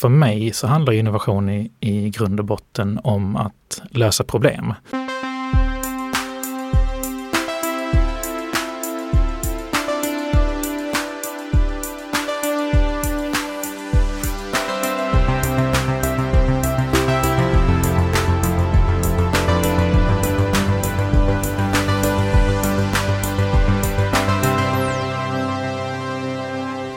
[0.00, 4.74] för mig så handlar innovation i, i grund och botten om att lösa problem.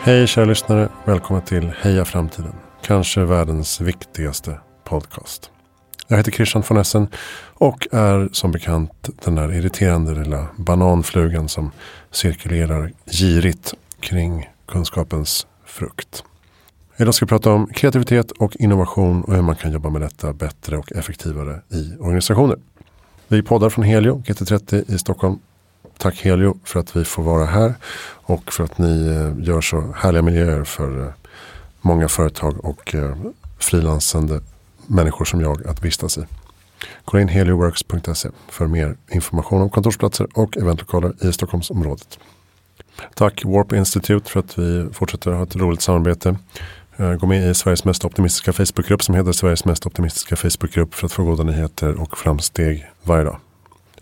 [0.06, 2.54] Hej kära lyssnare, välkomna till Heja Framtiden.
[2.86, 5.51] Kanske världens viktigaste podcast.
[6.07, 7.07] Jag heter Christian von Essen
[7.54, 11.71] och är som bekant den där irriterande lilla bananflugan som
[12.11, 16.24] cirkulerar girigt kring kunskapens frukt.
[16.97, 20.33] Idag ska vi prata om kreativitet och innovation och hur man kan jobba med detta
[20.33, 22.57] bättre och effektivare i organisationer.
[23.27, 25.39] Vi poddar från Helio GT30 i Stockholm
[25.97, 27.74] Tack Helio för att vi får vara här
[28.11, 31.13] och för att ni eh, gör så härliga miljöer för eh,
[31.83, 33.16] många företag och eh,
[33.58, 34.41] frilansande
[34.88, 36.25] människor som jag att vistas i.
[37.05, 42.19] Kolla in helioworks.se för mer information om kontorsplatser och eventlokaler i Stockholmsområdet.
[43.16, 46.38] Tack Warp Institute för att vi fortsätter ha ett roligt samarbete.
[46.97, 51.05] Eh, gå med i Sveriges mest optimistiska Facebookgrupp som heter Sveriges mest optimistiska Facebookgrupp för
[51.05, 53.38] att få goda nyheter och framsteg varje dag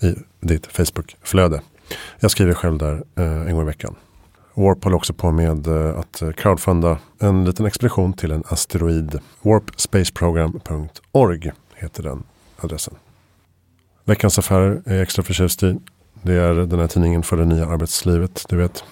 [0.02, 1.62] i ditt Facebookflöde.
[2.20, 3.96] Jag skriver själv där eh, en gång i veckan.
[4.54, 9.20] Warp håller också på med eh, att eh, crowdfunda en liten expedition till en asteroid.
[9.42, 12.24] Warpspaceprogram.org heter den
[12.58, 12.96] adressen.
[14.06, 15.80] Veckans affärer är extra förtjust i.
[16.22, 18.46] Det är den här tidningen för det nya arbetslivet.
[18.50, 18.84] Du vet,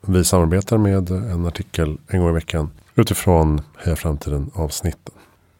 [0.00, 5.14] vi samarbetar med en artikel en gång i veckan utifrån Heja Framtiden avsnitten.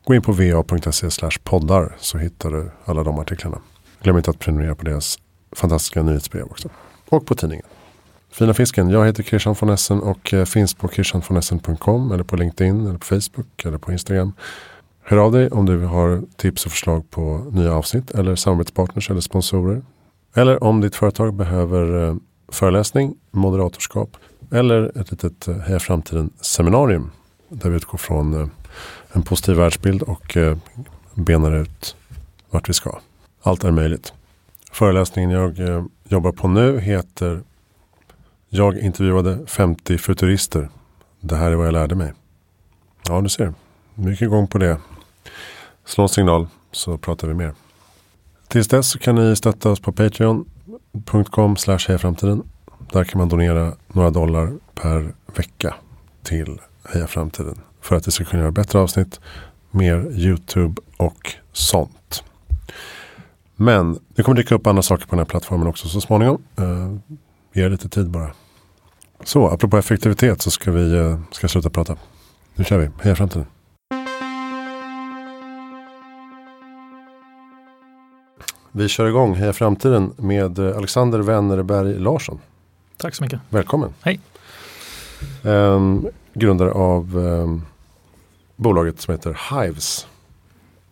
[0.04, 3.58] Gå in på va.se poddar så hittar du alla de artiklarna.
[4.02, 5.18] Glöm inte att prenumerera på deras
[5.52, 6.68] fantastiska nyhetsbrev också.
[7.08, 7.66] Och på tidningen.
[8.32, 8.90] Fina fisken.
[8.90, 13.06] Jag heter Christian von Essen och eh, finns på christianvonessen.com eller på LinkedIn eller på
[13.06, 14.32] Facebook eller på Instagram.
[15.02, 19.20] Hör av dig om du har tips och förslag på nya avsnitt eller samarbetspartners eller
[19.20, 19.82] sponsorer.
[20.34, 22.16] Eller om ditt företag behöver eh,
[22.48, 24.16] föreläsning, moderatorskap
[24.52, 27.10] eller ett litet eh, Heja Framtiden seminarium.
[27.48, 28.50] Där vi utgår från
[29.12, 30.36] en positiv världsbild och
[31.14, 31.96] benar ut
[32.50, 32.98] vart vi ska.
[33.42, 34.12] Allt är möjligt.
[34.72, 35.58] Föreläsningen jag
[36.08, 37.42] jobbar på nu heter
[38.52, 40.68] jag intervjuade 50 futurister.
[41.20, 42.12] Det här är vad jag lärde mig.
[43.08, 43.54] Ja, du ser.
[43.94, 44.78] Mycket gång på det.
[45.84, 47.54] Slå en signal så pratar vi mer.
[48.48, 51.56] Tills dess så kan ni stötta oss på Patreon.com
[51.88, 52.42] hejaframtiden.
[52.92, 55.74] Där kan man donera några dollar per vecka
[56.22, 57.58] till Heja Framtiden.
[57.80, 59.20] För att vi ska kunna göra bättre avsnitt,
[59.70, 62.24] mer YouTube och sånt.
[63.56, 66.42] Men det kommer dyka upp andra saker på den här plattformen också så småningom.
[66.56, 67.16] Eh,
[67.52, 68.30] Ge lite tid bara.
[69.24, 71.96] Så apropå effektivitet så ska vi uh, ska sluta prata.
[72.54, 72.90] Nu kör vi.
[73.02, 73.46] Heja framtiden.
[78.72, 82.40] Vi kör igång Heja Framtiden med eh, Alexander Wennerberg Larsson.
[82.96, 83.40] Tack så mycket.
[83.48, 83.94] Välkommen.
[84.00, 84.20] Hej.
[85.42, 87.66] Um, grundare av um,
[88.56, 90.06] bolaget som heter Hives.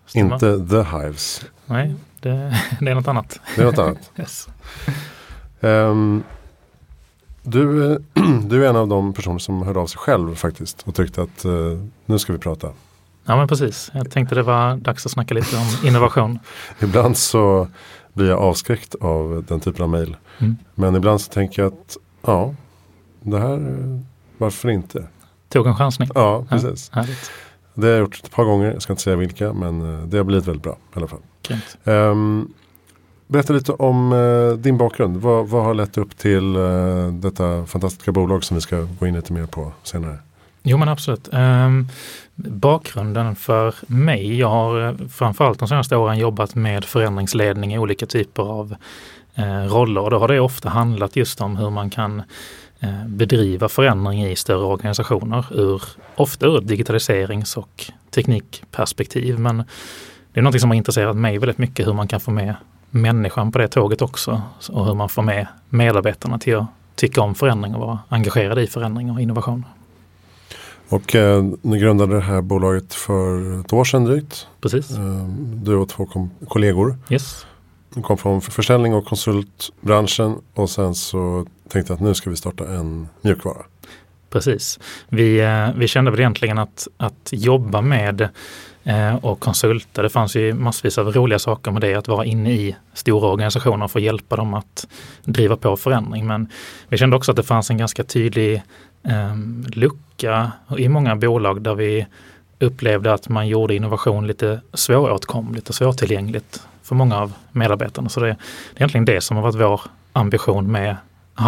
[0.06, 0.34] Stämmer.
[0.34, 1.44] Inte The Hives.
[1.66, 2.30] Nej, det,
[2.80, 3.40] det, är något annat.
[3.56, 4.10] Det är något annat.
[4.18, 4.48] yes.
[5.60, 6.22] Um,
[7.50, 7.98] du,
[8.48, 11.44] du är en av de personer som hörde av sig själv faktiskt och tyckte att
[11.44, 12.68] uh, nu ska vi prata.
[13.24, 16.38] Ja men precis, jag tänkte det var dags att snacka lite om innovation.
[16.80, 17.68] ibland så
[18.12, 20.16] blir jag avskräckt av den typen av mejl.
[20.38, 20.56] Mm.
[20.74, 22.54] Men ibland så tänker jag att ja,
[23.20, 23.60] det här,
[24.38, 25.06] varför inte?
[25.48, 26.08] Tog en chansning.
[26.14, 26.90] Ja, precis.
[26.94, 27.04] Ja,
[27.74, 30.16] det har jag gjort ett par gånger, jag ska inte säga vilka, men eh, det
[30.16, 31.20] har blivit väldigt bra i alla fall.
[31.84, 32.54] Um,
[33.28, 35.16] berätta lite om eh, din bakgrund.
[35.16, 39.14] Vad, vad, har lett upp till eh, detta fantastiska bolag som vi ska gå in
[39.14, 40.18] lite mer på senare?
[40.62, 41.28] Jo men absolut.
[41.32, 41.88] Um,
[42.34, 48.06] bakgrunden för mig, jag har eh, framförallt de senaste åren jobbat med förändringsledning i olika
[48.06, 48.74] typer av
[49.38, 52.22] uh, roller och då har det ofta handlat just om hur man kan
[52.80, 55.82] eh, bedriva förändring i större organisationer, ur,
[56.14, 59.38] ofta ur ett digitaliserings och teknikperspektiv.
[59.38, 59.56] Men
[60.32, 62.54] det är något som har intresserat mig väldigt mycket hur man kan få med
[62.90, 67.34] människan på det tåget också och hur man får med medarbetarna till att tycka om
[67.34, 69.64] förändring och vara engagerade i förändring och innovation.
[70.88, 74.46] Och eh, ni grundade det här bolaget för ett år sedan drygt.
[74.60, 74.90] Precis.
[74.90, 76.96] Eh, du och två kollegor.
[77.10, 77.46] Yes.
[77.94, 82.36] Du kom från försäljning och konsultbranschen och sen så tänkte jag att nu ska vi
[82.36, 83.62] starta en mjukvara.
[84.30, 84.78] Precis.
[85.08, 88.28] Vi, eh, vi kände väl egentligen att, att jobba med
[88.88, 90.02] Eh, och konsulter.
[90.02, 93.84] det fanns ju massvis av roliga saker med det, att vara inne i stora organisationer
[93.84, 94.86] och få hjälpa dem att
[95.24, 96.26] driva på förändring.
[96.26, 96.48] Men
[96.88, 98.62] vi kände också att det fanns en ganska tydlig
[99.02, 99.36] eh,
[99.66, 102.06] lucka i många bolag där vi
[102.58, 108.08] upplevde att man gjorde innovation lite svåråtkomligt och svårtillgängligt för många av medarbetarna.
[108.08, 108.36] Så det, det är
[108.76, 109.80] egentligen det som har varit vår
[110.12, 110.96] ambition med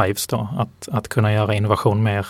[0.03, 2.27] Hives då, att, att kunna göra innovation mer,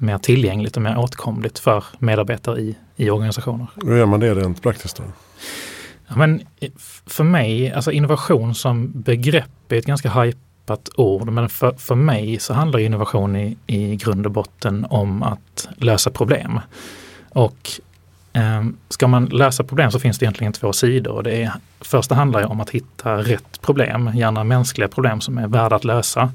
[0.00, 3.66] mer tillgängligt och mer åtkomligt för medarbetare i, i organisationer.
[3.84, 5.02] Hur gör man det rent praktiskt då?
[6.08, 6.42] Ja, men
[7.06, 12.38] för mig, alltså innovation som begrepp är ett ganska hypat ord, men för, för mig
[12.38, 16.60] så handlar innovation i, i grund och botten om att lösa problem.
[17.28, 17.70] Och
[18.32, 21.22] eh, ska man lösa problem så finns det egentligen två sidor.
[21.22, 25.76] Det är, första handlar om att hitta rätt problem, gärna mänskliga problem som är värda
[25.76, 26.32] att lösa.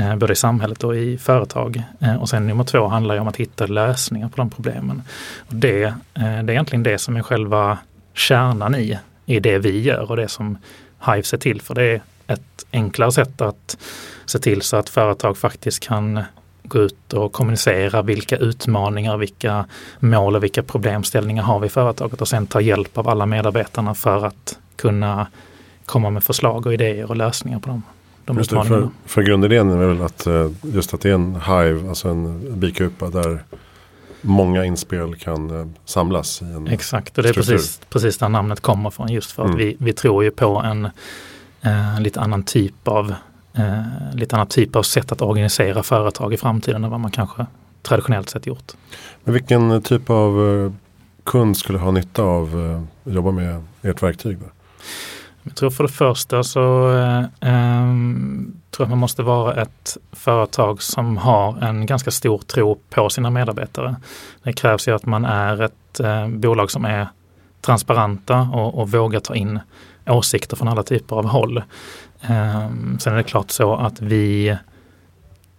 [0.00, 1.82] Eh, både i samhället och i företag.
[2.00, 5.02] Eh, och sen nummer två handlar om att hitta lösningar på de problemen.
[5.48, 7.78] Och det, eh, det är egentligen det som är själva
[8.14, 10.58] kärnan i, i det vi gör och det som
[11.06, 11.74] Hive är till för.
[11.74, 13.76] Det är ett enklare sätt att
[14.24, 16.22] se till så att företag faktiskt kan
[16.62, 19.64] gå ut och kommunicera vilka utmaningar, vilka
[19.98, 23.94] mål och vilka problemställningar har vi i företaget och sen ta hjälp av alla medarbetarna
[23.94, 25.26] för att kunna
[25.84, 27.82] komma med förslag och idéer och lösningar på dem.
[28.24, 31.34] De just det, för, för grundidén är väl att eh, just att det är en
[31.34, 33.44] hive, alltså en bikupa där
[34.20, 38.60] många inspel kan eh, samlas i en Exakt, och det är precis, precis där namnet
[38.60, 39.58] kommer från just för att mm.
[39.58, 40.84] vi, vi tror ju på en
[41.60, 43.14] eh, lite annan typ av
[43.54, 43.82] eh,
[44.14, 47.46] lite annan typ av sätt att organisera företag i framtiden än vad man kanske
[47.82, 48.72] traditionellt sett gjort.
[49.24, 50.72] Men vilken typ av eh,
[51.24, 54.38] kund skulle ha nytta av att jobba med ert verktyg?
[54.38, 54.46] Då?
[55.42, 57.86] Jag tror för det första så eh, eh,
[58.70, 63.30] tror jag man måste vara ett företag som har en ganska stor tro på sina
[63.30, 63.96] medarbetare.
[64.42, 67.08] Det krävs ju att man är ett eh, bolag som är
[67.60, 69.60] transparenta och, och vågar ta in
[70.06, 71.62] åsikter från alla typer av håll.
[72.20, 74.56] Eh, sen är det klart så att vi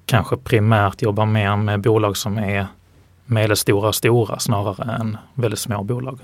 [0.05, 2.67] kanske primärt jobbar mer med bolag som är
[3.25, 6.19] medelstora och stora snarare än väldigt små bolag.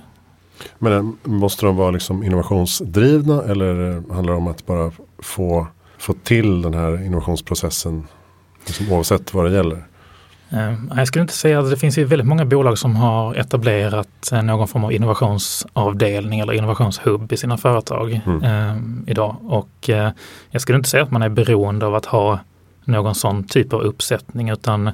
[0.79, 5.67] Men eh, måste de vara liksom innovationsdrivna eller handlar det om att bara få,
[5.97, 8.07] få till den här innovationsprocessen
[8.65, 9.83] liksom oavsett vad det gäller?
[10.49, 14.41] Eh, jag skulle inte säga att det finns väldigt många bolag som har etablerat eh,
[14.41, 18.43] någon form av innovationsavdelning eller innovationshubb i sina företag mm.
[18.43, 18.77] eh,
[19.11, 19.35] idag.
[19.43, 20.11] Och eh,
[20.49, 22.39] jag skulle inte säga att man är beroende av att ha
[22.85, 24.91] någon sån typ av uppsättning utan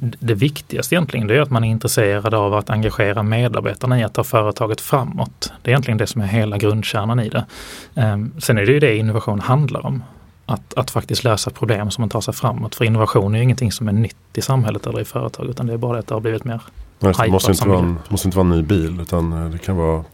[0.00, 4.24] det viktigaste egentligen är att man är intresserad av att engagera medarbetarna i att ta
[4.24, 5.52] företaget framåt.
[5.62, 7.46] Det är egentligen det som är hela grundkärnan i det.
[7.94, 10.02] Ehm, sen är det ju det innovation handlar om.
[10.46, 12.74] Att, att faktiskt lösa problem som man tar sig framåt.
[12.74, 15.72] För innovation är ju ingenting som är nytt i samhället eller i företag utan det
[15.72, 16.60] är bara det att det har blivit mer
[16.98, 19.76] det måste inte, vara en, måste inte vara en ny bil utan eh, det kan
[19.76, 20.04] vara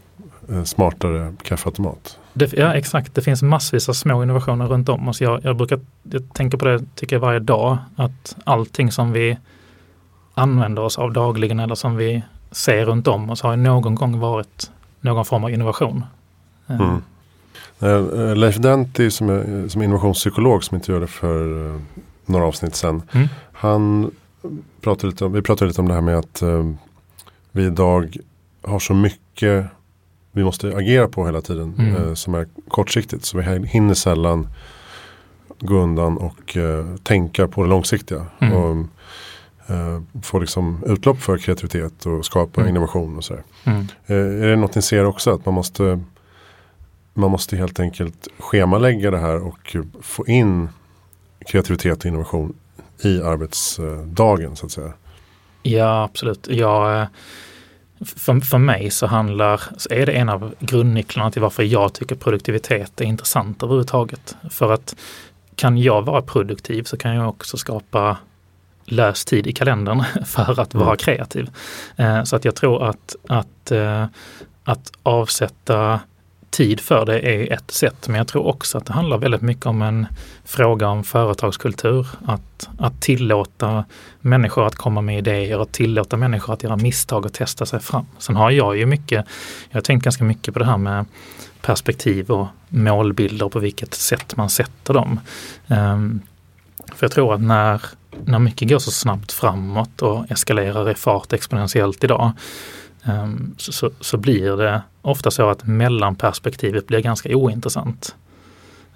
[0.49, 2.19] eh, smartare kaffeautomat.
[2.33, 5.21] Det, ja exakt, det finns massvis av små innovationer runt om oss.
[5.21, 9.37] Jag, jag brukar jag tänker på det tycker jag varje dag att allting som vi
[10.35, 14.71] använder oss av dagligen eller som vi ser runt om oss har någon gång varit
[15.01, 16.05] någon form av innovation.
[16.67, 16.75] Eh.
[16.75, 17.01] Mm.
[17.83, 21.79] Uh, Leif Denti som är som innovationspsykolog som intervjuade för
[22.25, 23.01] några avsnitt sedan.
[23.11, 23.27] Mm.
[23.51, 24.11] Han
[24.81, 26.73] pratade lite om, vi pratade lite om det här med att uh,
[27.51, 28.17] vi idag
[28.61, 29.65] har så mycket
[30.31, 32.15] vi måste agera på hela tiden mm.
[32.15, 33.25] som är kortsiktigt.
[33.25, 34.47] Så vi hinner sällan
[35.59, 36.57] gå undan och
[37.03, 38.25] tänka på det långsiktiga.
[38.39, 38.53] Mm.
[38.53, 38.85] Och, eh,
[40.21, 42.75] få liksom utlopp för kreativitet och skapa mm.
[42.75, 43.43] innovation och sådär.
[43.63, 43.87] Mm.
[44.05, 45.99] Eh, är det något ni ser också att man måste
[47.13, 50.69] man måste helt enkelt schemalägga det här och få in
[51.45, 52.53] kreativitet och innovation
[53.03, 54.93] i arbetsdagen så att säga.
[55.63, 56.47] Ja absolut.
[56.51, 57.07] Ja, eh,
[58.05, 62.15] för, för mig så handlar, så är det en av grundnycklarna till varför jag tycker
[62.15, 64.35] produktivitet är intressant överhuvudtaget.
[64.49, 64.95] För att
[65.55, 68.17] kan jag vara produktiv så kan jag också skapa
[68.85, 70.97] lös tid i kalendern för att vara mm.
[70.97, 71.49] kreativ.
[71.95, 74.05] Eh, så att jag tror att, att, eh,
[74.63, 75.99] att avsätta
[76.49, 78.07] tid för det är ett sätt.
[78.07, 80.07] Men jag tror också att det handlar väldigt mycket om en
[80.45, 82.07] fråga om företagskultur.
[82.25, 83.85] Att, att tillåta
[84.21, 88.05] människor att komma med idéer och tillåta människor att göra misstag och testa sig fram.
[88.17, 89.25] Sen har jag ju mycket,
[89.69, 91.05] jag har tänkt ganska mycket på det här med
[91.61, 95.19] perspektiv och målbilder på vilket sätt man sätter dem.
[95.67, 96.21] Um,
[96.95, 97.81] för jag tror att när,
[98.27, 102.31] när mycket går så snabbt framåt och eskalerar i fart exponentiellt idag
[103.03, 108.15] ehm, så, så, blir det ofta så att mellanperspektivet blir ganska ointressant.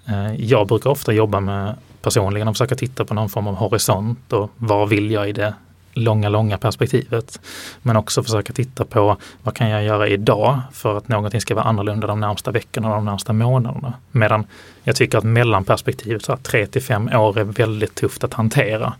[0.06, 4.32] Eh, jag brukar ofta jobba med personligen och försöka titta på någon form av horisont
[4.32, 5.54] och vad vill jag i det
[5.94, 7.40] långa, långa perspektivet.
[7.82, 11.64] Men också försöka titta på vad kan jag göra idag för att någonting ska vara
[11.64, 13.92] annorlunda de närmsta veckorna och de närmsta månaderna.
[14.12, 14.46] Medan
[14.82, 18.94] jag tycker att mellanperspektivet, så 3 till 5 år, är väldigt tufft att hantera.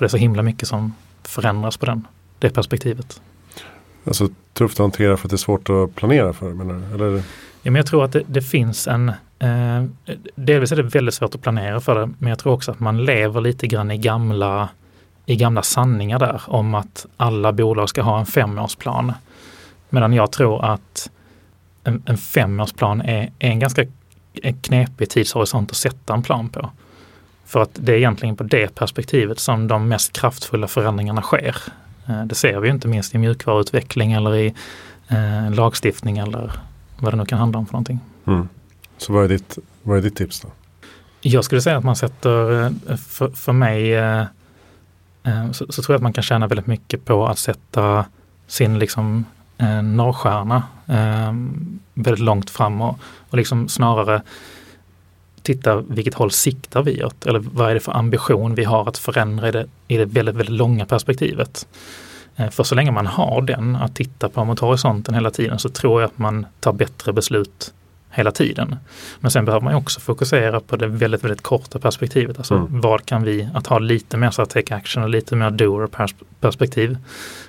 [0.00, 2.06] För det är så himla mycket som förändras på den,
[2.38, 3.20] det perspektivet.
[4.04, 6.54] Alltså tufft att hantera för att det är svårt att planera för?
[6.54, 7.16] Menar, eller?
[7.62, 9.84] Ja, men jag tror att det, det finns en, eh,
[10.34, 13.04] delvis är det väldigt svårt att planera för det, men jag tror också att man
[13.04, 14.68] lever lite grann i gamla,
[15.26, 19.12] i gamla sanningar där om att alla bolag ska ha en femårsplan.
[19.88, 21.10] Medan jag tror att
[21.84, 23.84] en, en femårsplan är, är en ganska
[24.62, 26.70] knepig tidshorisont att sätta en plan på.
[27.50, 31.56] För att det är egentligen på det perspektivet som de mest kraftfulla förändringarna sker.
[32.08, 34.54] Eh, det ser vi inte minst i mjukvaruutveckling eller i
[35.08, 36.52] eh, lagstiftning eller
[36.98, 38.00] vad det nu kan handla om för någonting.
[38.26, 38.48] Mm.
[38.98, 40.48] Så vad är, ditt, vad är ditt tips då?
[41.20, 44.24] Jag skulle säga att man sätter, eh, för, för mig, eh,
[45.22, 48.04] eh, så, så, tror jag att man kan tjäna väldigt mycket på att sätta
[48.46, 49.24] sin liksom
[49.58, 51.32] eh, norrstjärna eh,
[51.94, 52.98] väldigt långt fram och,
[53.30, 54.22] och liksom snarare
[55.42, 57.26] titta vilket håll siktar vi åt?
[57.26, 60.34] Eller vad är det för ambition vi har att förändra i det, i det väldigt,
[60.34, 61.66] väldigt långa perspektivet?
[62.36, 65.68] Eh, för så länge man har den att titta på mot horisonten hela tiden så
[65.68, 67.72] tror jag att man tar bättre beslut
[68.10, 68.76] hela tiden.
[69.20, 72.38] Men sen behöver man också fokusera på det väldigt, väldigt korta perspektivet.
[72.38, 72.80] Alltså mm.
[72.80, 75.88] vad kan vi, att ha lite mer så take action och lite mer doer
[76.40, 76.98] perspektiv.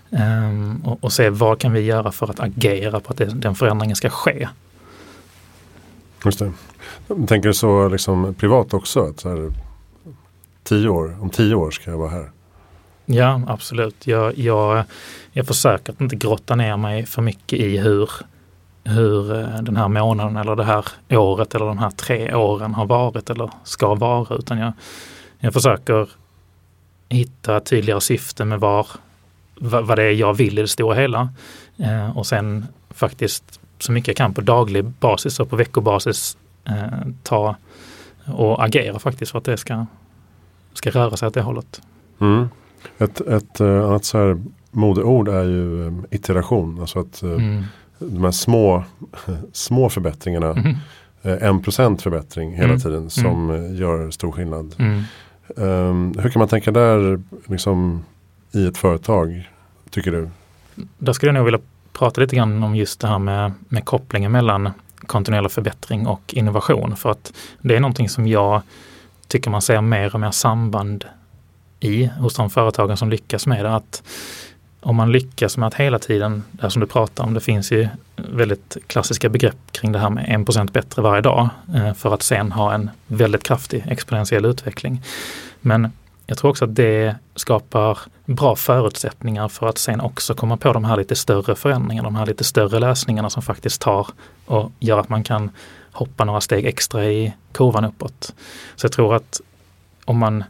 [0.09, 3.55] Um, och, och, se vad kan vi göra för att agera på att det, den
[3.55, 4.47] förändringen ska ske.
[6.25, 6.51] Just det.
[7.15, 9.09] Tänker du så liksom privat också?
[9.09, 9.51] Att så här,
[10.63, 12.31] tio år, om tio år ska jag vara här?
[13.05, 14.07] Ja, absolut.
[14.07, 14.83] Jag, jag,
[15.31, 18.09] jag försöker att inte grotta ner mig för mycket i hur,
[18.83, 22.85] hur eh, den här månaden eller det här året eller de här tre åren har
[22.85, 24.35] varit eller ska vara.
[24.35, 24.73] Utan jag,
[25.39, 26.09] jag försöker
[27.09, 28.87] hitta tydligare syfte med var,
[29.59, 31.29] vad det är jag vill i det stora hela.
[31.77, 37.07] Eh, och sen faktiskt så mycket jag kan på daglig basis och på veckobasis eh,
[37.23, 37.55] ta
[38.25, 39.85] och agera faktiskt för att det ska,
[40.73, 41.81] ska röra sig åt det hållet.
[42.19, 42.49] Mm.
[42.97, 44.41] Ett, ett uh, annat så här
[44.71, 46.79] modeord är ju um, iteration.
[46.79, 47.63] Alltså att uh, mm.
[47.99, 48.83] de här små,
[49.53, 50.75] små förbättringarna, mm.
[51.21, 52.79] en procent förbättring hela mm.
[52.79, 53.75] tiden som mm.
[53.75, 54.75] gör stor skillnad.
[55.55, 58.05] Um, hur kan man tänka där liksom,
[58.51, 59.49] i ett företag,
[59.89, 60.29] tycker du?
[60.97, 61.59] Där skulle jag nog vilja
[61.93, 64.69] prata lite grann om just det här med, med kopplingen mellan
[65.07, 66.95] kontinuerlig förbättring och innovation.
[66.95, 68.61] För att det är någonting som jag
[69.27, 71.05] tycker man ser mer och mer samband
[71.79, 73.75] i hos de företagen som lyckas med det.
[73.75, 74.03] Att
[74.81, 77.87] om man lyckas med att hela tiden, det som du pratar om, det finns ju
[78.15, 82.51] väldigt klassiska begrepp kring det här med 1% bättre varje dag eh, för att sen
[82.51, 85.01] ha en väldigt kraftig exponentiell utveckling.
[85.61, 85.91] Men
[86.31, 90.83] jag tror också att det skapar bra förutsättningar för att sen också komma på de
[90.85, 94.07] här lite större förändringarna, de här lite större lösningarna som faktiskt tar
[94.45, 95.51] och gör att man kan
[95.91, 98.33] hoppa några steg extra i kurvan uppåt.
[98.75, 99.41] Så jag tror att
[100.05, 100.43] om man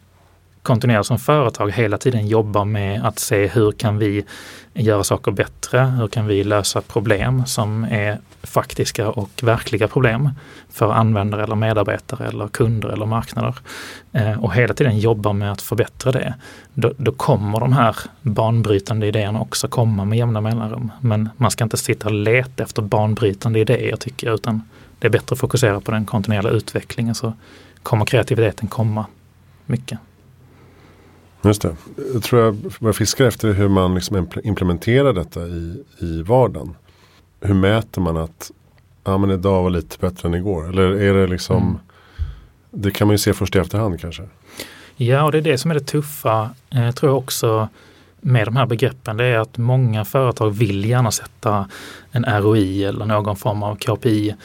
[0.64, 4.26] kontinuerligt som företag hela tiden jobbar med att se hur kan vi
[4.74, 5.80] göra saker bättre?
[5.80, 10.30] Hur kan vi lösa problem som är faktiska och verkliga problem
[10.70, 13.56] för användare eller medarbetare eller kunder eller marknader.
[14.12, 16.34] Eh, och hela tiden jobbar med att förbättra det.
[16.74, 20.92] Då, då, kommer de här banbrytande idéerna också komma med jämna mellanrum.
[21.02, 24.62] Men man ska inte sitta och leta efter banbrytande idéer tycker jag, utan
[25.00, 27.34] det är bättre att fokusera på den kontinuerliga utvecklingen så
[27.84, 29.06] kommer kreativiteten komma
[29.66, 30.00] mycket.
[31.42, 31.76] Just det.
[32.14, 36.76] Jag tror jag börjar fiska efter hur man liksom implementerar detta i, i vardagen.
[37.42, 38.52] Hur mäter man att
[39.04, 40.70] ja, men idag var lite bättre än igår?
[40.70, 41.78] Eller är det liksom mm.
[42.72, 44.24] Det kan man ju se först i efterhand kanske.
[44.96, 47.70] Ja, och det är det som är det tuffa, eh, tror jag också,
[48.22, 49.18] med de här begreppen.
[49.18, 51.70] Det är att många företag vill gärna sätta
[52.12, 54.36] en ROI eller någon form av KPI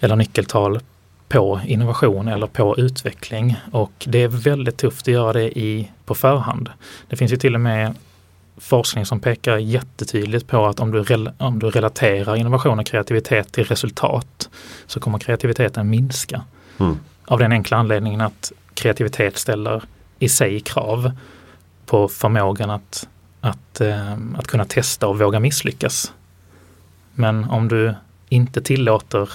[0.00, 0.80] eller nyckeltal
[1.28, 3.56] på innovation eller på utveckling.
[3.72, 6.70] Och det är väldigt tufft att göra det i, på förhand.
[7.08, 7.94] Det finns ju till och med
[8.56, 11.04] forskning som pekar jättetydligt på att om du,
[11.38, 14.50] om du relaterar innovation och kreativitet till resultat
[14.86, 16.42] så kommer kreativiteten minska.
[16.80, 16.98] Mm.
[17.24, 19.82] Av den enkla anledningen att kreativitet ställer
[20.18, 21.12] i sig krav
[21.86, 23.08] på förmågan att,
[23.40, 26.12] att, eh, att kunna testa och våga misslyckas.
[27.14, 27.94] Men om du
[28.28, 29.30] inte tillåter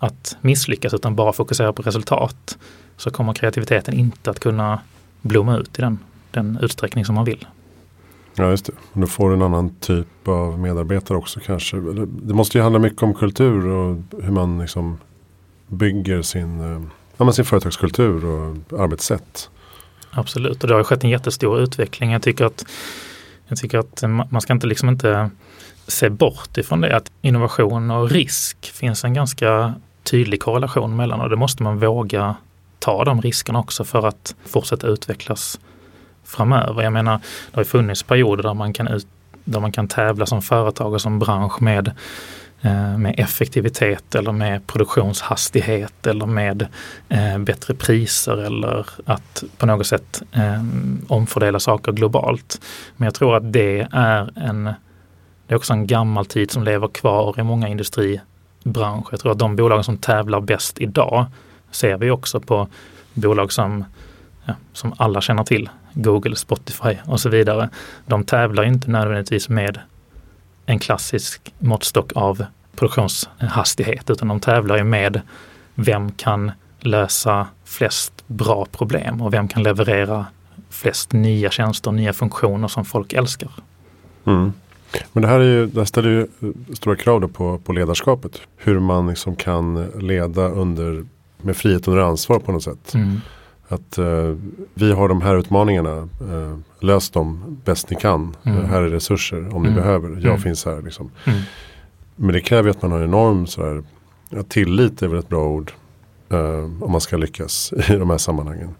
[0.00, 2.58] att misslyckas utan bara fokusera på resultat
[2.96, 4.80] så kommer kreativiteten inte att kunna
[5.22, 5.98] blomma ut i den,
[6.30, 7.46] den utsträckning som man vill.
[8.34, 11.76] Ja just det, då får du en annan typ av medarbetare också kanske.
[12.06, 14.98] Det måste ju handla mycket om kultur och hur man liksom
[15.66, 16.82] bygger sin, eh,
[17.16, 19.50] ja, sin företagskultur och arbetssätt.
[20.10, 22.12] Absolut, och det har skett en jättestor utveckling.
[22.12, 22.64] Jag tycker att,
[23.46, 25.30] jag tycker att man ska inte liksom inte
[25.86, 31.30] se bort ifrån det att innovation och risk finns en ganska tydlig korrelation mellan och
[31.30, 32.36] det måste man våga
[32.78, 35.60] ta de riskerna också för att fortsätta utvecklas
[36.24, 36.82] framöver.
[36.82, 39.06] Jag menar, det har funnits perioder där man kan ut,
[39.44, 41.94] där man kan tävla som företag och som bransch med
[42.62, 46.66] Eh, med effektivitet eller med produktionshastighet eller med
[47.08, 50.62] eh, bättre priser eller att på något sätt eh,
[51.08, 52.60] omfördela saker globalt.
[52.96, 54.64] Men jag tror att det är en
[55.46, 57.68] det är också en gammal tid som lever kvar i många
[58.64, 59.06] bransch.
[59.10, 61.26] Jag tror att de bolag som tävlar bäst idag
[61.70, 62.68] ser vi också på
[63.14, 63.84] bolag som,
[64.44, 67.68] ja, som alla känner till, Google, Spotify och så vidare.
[68.06, 69.80] De tävlar inte nödvändigtvis med
[70.66, 72.44] en klassisk måttstock av
[72.76, 75.20] produktionshastighet utan de tävlar ju med
[75.74, 80.26] vem kan lösa flest bra problem och vem kan leverera
[80.70, 83.50] flest nya tjänster nya funktioner som folk älskar.
[84.24, 84.52] Mm.
[85.12, 86.26] Men det här, är ju, det här ställer ju
[86.74, 88.40] stora krav på, på ledarskapet.
[88.56, 91.04] Hur man liksom kan leda under,
[91.42, 92.94] med frihet under ansvar på något sätt.
[92.94, 93.20] Mm.
[93.68, 94.36] Att uh,
[94.74, 96.08] vi har de här utmaningarna.
[96.32, 98.36] Uh, lös dem bäst ni kan.
[98.42, 98.64] Mm.
[98.64, 99.82] Här är resurser om ni mm.
[99.82, 100.08] behöver.
[100.08, 100.40] Jag mm.
[100.40, 100.82] finns här.
[100.82, 101.10] Liksom.
[101.24, 101.40] Mm.
[102.16, 103.82] Men det kräver att man har enorm sådär,
[104.30, 105.72] ja, tillit är väl ett bra ord.
[106.32, 108.74] Uh, om man ska lyckas i de här sammanhangen.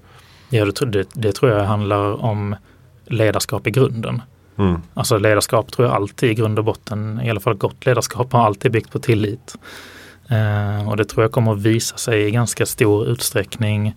[0.51, 2.57] Ja, det, det tror jag handlar om
[3.05, 4.23] ledarskap i grunden.
[4.61, 4.83] Mm.
[4.95, 8.41] Alltså ledarskap tror jag alltid i grund och botten, i alla fall gott ledarskap har
[8.41, 9.57] alltid byggt på tillit.
[10.29, 13.95] Eh, och det tror jag kommer att visa sig i ganska stor utsträckning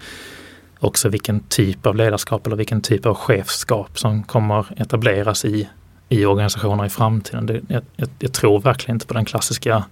[0.79, 5.69] också vilken typ av ledarskap eller vilken typ av chefskap som kommer etableras i,
[6.09, 7.45] i organisationer i framtiden.
[7.45, 9.83] Det, jag, jag, jag, tror verkligen inte på den klassiska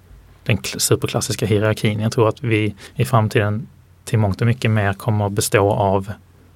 [0.43, 1.99] den superklassiska hierarkin.
[1.99, 3.67] Jag tror att vi i framtiden
[4.03, 6.11] till mångt och mycket mer kommer att bestå av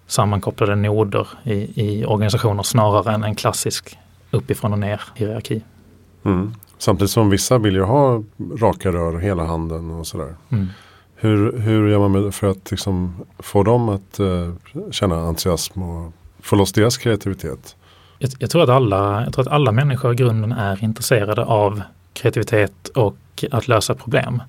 [0.07, 3.97] sammankopplade noder i, i organisationer snarare än en klassisk
[4.35, 5.61] uppifrån och ner hierarki.
[6.23, 6.53] Mm.
[6.77, 8.23] Samtidigt som vissa vill ju ha
[8.57, 10.35] raka rör hela handen och sådär.
[10.49, 10.67] Mm.
[11.15, 14.53] Hur, hur gör man för att liksom få dem att uh,
[14.91, 17.75] känna entusiasm och få loss deras kreativitet?
[18.19, 21.81] Jag, jag, tror att alla, jag tror att alla människor i grunden är intresserade av
[22.13, 24.41] kreativitet och att lösa problem.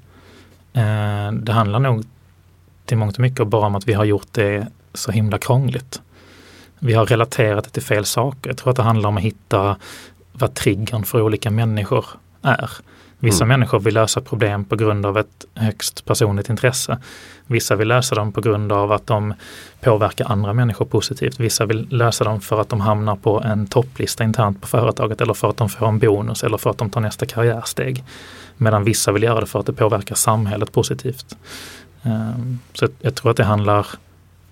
[0.73, 2.05] Eh, det handlar nog
[2.85, 6.03] till mångt och mycket bara om att vi har gjort det så himla krångligt.
[6.79, 8.51] Vi har relaterat det till fel saker.
[8.51, 9.77] Jag tror att det handlar om att hitta
[10.33, 12.07] vad triggern för olika människor
[12.43, 12.71] är.
[13.19, 13.49] Vissa mm.
[13.49, 16.99] människor vill lösa problem på grund av ett högst personligt intresse.
[17.47, 19.35] Vissa vill lösa dem på grund av att de
[19.81, 21.41] påverkar andra människor positivt.
[21.41, 25.35] Vissa vill lösa dem för att de hamnar på en topplista internt på företaget eller
[25.35, 28.05] för att de får en bonus eller för att de tar nästa karriärsteg.
[28.57, 31.37] Medan vissa vill göra det för att det påverkar samhället positivt.
[32.03, 33.87] Ehm, så jag tror att det handlar,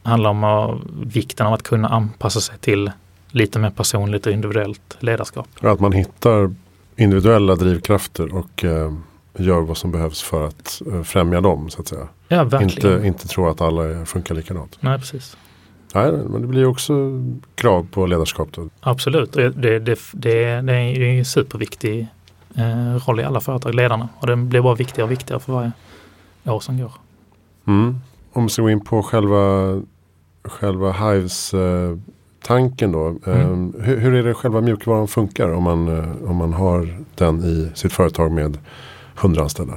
[0.04, 2.90] handlar om vikten av att kunna anpassa sig till
[3.30, 5.48] lite mer personligt och individuellt ledarskap.
[5.60, 6.54] Att man hittar
[6.96, 8.92] individuella drivkrafter och eh,
[9.36, 11.70] gör vad som behövs för att eh, främja dem.
[11.70, 12.08] så att säga.
[12.28, 12.92] Ja, verkligen.
[12.94, 14.76] Inte, inte tro att alla funkar likadant.
[14.80, 15.36] Nej, precis.
[15.94, 16.94] Nej, men det blir också
[17.54, 18.48] krav på ledarskap.
[18.52, 18.68] Då.
[18.80, 22.06] Absolut, det, det, det, det, är en superviktig
[22.56, 24.08] eh, roll i alla företag, ledarna.
[24.18, 25.72] Och den blir bara viktigare och viktigare för varje
[26.44, 26.92] år som går.
[27.66, 27.98] Mm.
[28.32, 29.36] Om vi ska gå in på själva,
[30.44, 31.96] själva Hives eh,
[32.42, 33.06] tanken då.
[33.06, 33.18] Mm.
[33.26, 37.44] Ehm, hur, hur, är det själva mjukvaran funkar om man, eh, om man har den
[37.44, 38.58] i sitt företag med
[39.20, 39.74] 100 anställda?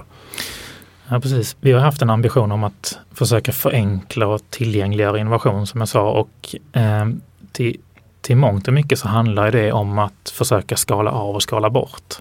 [1.10, 1.58] Ja, precis.
[1.62, 6.12] Vi har haft en ambition om att försöka förenkla och tillgängliggöra innovation som jag sa
[6.12, 7.06] och eh,
[7.52, 7.78] till,
[8.22, 12.16] till mångt och mycket så handlar det om att försöka skala av och skala bort.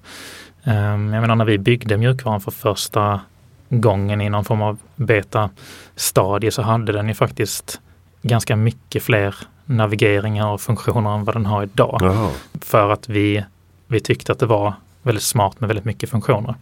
[0.64, 3.20] Eh, jag menar när vi byggde mjukvaran för första
[3.68, 7.80] gången i någon form av beta-stadie så hade den ju faktiskt
[8.22, 11.98] ganska mycket fler navigeringar och funktioner än vad den har idag.
[12.02, 12.30] Jaha.
[12.60, 13.44] För att vi,
[13.86, 16.54] vi tyckte att det var väldigt smart med väldigt mycket funktioner.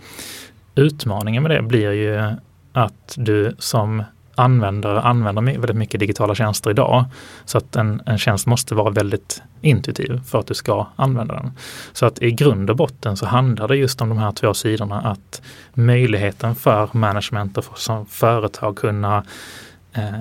[0.75, 2.35] Utmaningen med det blir ju
[2.73, 4.03] att du som
[4.35, 7.05] användare använder väldigt mycket digitala tjänster idag.
[7.45, 11.53] Så att en, en tjänst måste vara väldigt intuitiv för att du ska använda den.
[11.93, 15.01] Så att i grund och botten så handlar det just om de här två sidorna
[15.01, 15.43] att
[15.75, 19.25] möjligheten för management och för, som företag kunna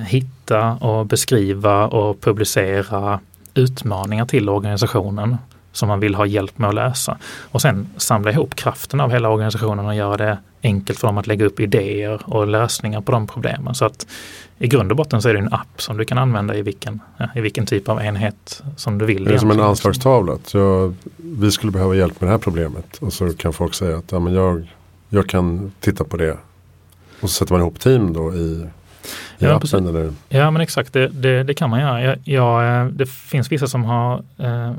[0.07, 3.19] hitta och beskriva och publicera
[3.53, 5.37] utmaningar till organisationen
[5.71, 7.17] som man vill ha hjälp med att lösa.
[7.41, 11.27] Och sen samla ihop kraften av hela organisationen och göra det enkelt för dem att
[11.27, 13.75] lägga upp idéer och lösningar på de problemen.
[13.75, 14.07] Så att
[14.57, 16.99] i grund och botten så är det en app som du kan använda i vilken,
[17.35, 19.23] i vilken typ av enhet som du vill.
[19.23, 20.37] Det är som en anslagstavla.
[20.51, 24.11] Jag, vi skulle behöva hjälp med det här problemet och så kan folk säga att
[24.11, 24.67] ja, men jag,
[25.09, 26.37] jag kan titta på det.
[27.21, 28.65] Och så sätter man ihop team då i
[29.37, 30.13] Ja, appen, eller?
[30.29, 32.03] ja men exakt, det, det, det kan man göra.
[32.03, 34.73] Jag, jag, eh, det finns vissa som har eh,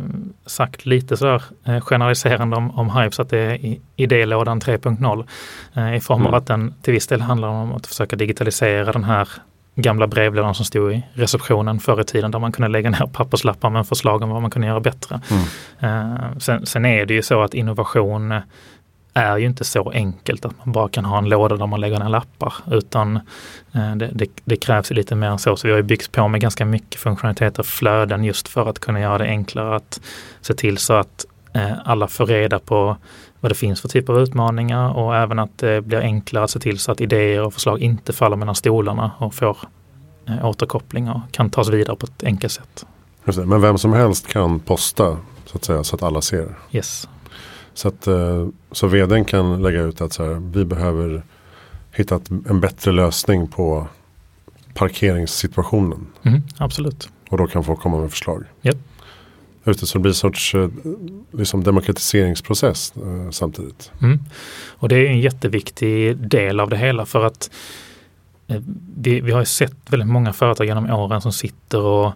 [0.47, 5.27] sagt lite sådär eh, generaliserande om, om Hives att det är idélådan 3.0
[5.75, 6.27] eh, i form mm.
[6.27, 9.29] av att den till viss del handlar om att försöka digitalisera den här
[9.75, 13.71] gamla brevlådan som stod i receptionen förr i tiden där man kunde lägga ner papperslappar
[13.71, 15.21] med förslag om vad man kunde göra bättre.
[15.31, 16.13] Mm.
[16.15, 18.35] Uh, sen, sen, är det ju så att innovation
[19.15, 21.99] är ju inte så enkelt att man bara kan ha en låda där man lägger
[21.99, 23.17] ner lappar utan
[23.77, 25.57] uh, det, det, det, krävs lite mer än så.
[25.57, 29.01] Så vi har ju byggt på med ganska mycket funktionaliteter, flöden just för att kunna
[29.01, 30.01] göra det enklare att
[30.41, 31.25] se till så att
[31.57, 32.97] uh, alla får reda på
[33.41, 36.61] vad det finns för typer av utmaningar och även att det blir enklare att se
[36.61, 39.57] till så att idéer och förslag inte faller mellan stolarna och får
[40.29, 42.87] eh, återkoppling och kan tas vidare på ett enkelt sätt.
[43.25, 46.55] Men vem som helst kan posta så att säga så att alla ser?
[46.73, 47.09] Yes.
[47.75, 51.23] Så att eh, så vdn kan lägga ut att så här, vi behöver
[51.93, 53.87] hitta en bättre lösning på
[54.75, 56.07] parkeringssituationen.
[56.23, 57.09] Mm, absolut.
[57.29, 58.45] Och då kan folk komma med förslag.
[58.63, 58.77] Yep.
[59.65, 60.69] Ute, så det blir en sorts eh,
[61.33, 63.93] liksom demokratiseringsprocess eh, samtidigt.
[64.03, 64.21] Mm.
[64.67, 67.51] Och det är en jätteviktig del av det hela för att
[68.49, 68.61] eh,
[68.97, 72.13] vi, vi har sett väldigt många företag genom åren som sitter och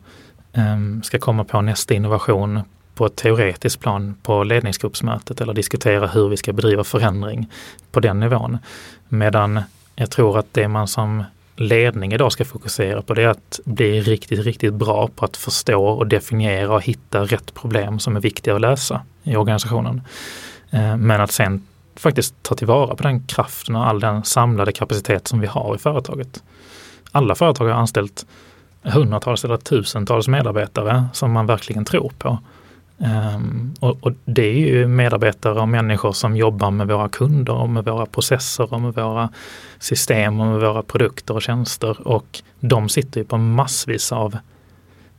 [0.52, 2.60] eh, ska komma på nästa innovation
[2.98, 7.50] på ett teoretiskt plan på ledningsgruppsmötet eller diskutera hur vi ska bedriva förändring
[7.92, 8.58] på den nivån.
[9.08, 9.60] Medan
[9.94, 11.24] jag tror att det man som
[11.56, 15.84] ledning idag ska fokusera på det är att bli riktigt, riktigt bra på att förstå
[15.86, 20.02] och definiera och hitta rätt problem som är viktiga att lösa i organisationen.
[20.70, 25.28] Eh, men att sen faktiskt ta tillvara på den kraften och all den samlade kapacitet
[25.28, 26.42] som vi har i företaget.
[27.12, 28.26] Alla företag har anställt
[28.82, 32.38] hundratals eller tusentals medarbetare som man verkligen tror på.
[33.00, 37.68] Um, och, och, det är ju medarbetare och människor som jobbar med våra kunder och
[37.68, 39.28] med våra processer och med våra
[39.78, 42.08] system och med våra produkter och tjänster.
[42.08, 44.38] Och de sitter ju på massvis av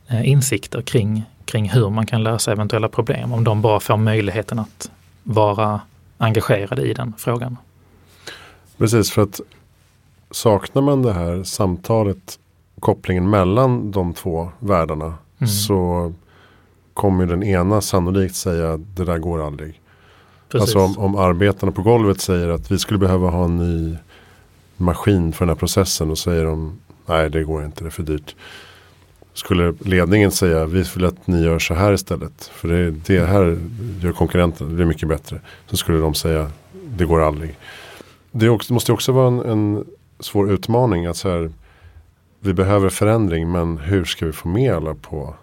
[0.08, 4.58] eh, insikter kring, kring hur man kan lösa eventuella problem om de bara får möjligheten
[4.58, 4.90] att
[5.22, 5.80] vara
[6.18, 7.56] engagerade i den frågan.
[8.78, 9.40] Precis, för att
[10.30, 12.38] saknar man det här samtalet,
[12.80, 15.48] kopplingen mellan de två världarna mm.
[15.48, 16.12] så
[16.94, 19.80] kommer den ena sannolikt säga att det där går aldrig.
[20.48, 20.76] Precis.
[20.76, 23.96] Alltså om, om arbetarna på golvet säger att vi skulle behöva ha en ny
[24.76, 26.08] maskin för den här processen.
[26.08, 28.34] Då säger de nej det går inte, det är för dyrt.
[29.34, 32.50] Skulle ledningen säga vi vill att ni gör så här istället.
[32.54, 33.58] För det, det här
[34.00, 35.40] gör konkurrenten, det är mycket bättre.
[35.66, 36.50] Så skulle de säga
[36.96, 37.56] det går aldrig.
[38.30, 39.84] Det också, måste också vara en, en
[40.20, 41.06] svår utmaning.
[41.06, 41.50] att så här,
[42.40, 45.34] Vi behöver förändring men hur ska vi få med alla på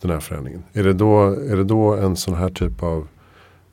[0.00, 0.64] den här förändringen?
[0.72, 3.08] Är det då, är det då en sån här typ av